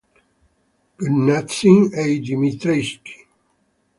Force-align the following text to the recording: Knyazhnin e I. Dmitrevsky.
Knyazhnin 1.13 1.83
e 2.01 2.03
I. 2.13 2.15
Dmitrevsky. 2.25 3.15